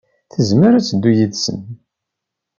[0.33, 1.61] Tezmer ad teddu yid-sen.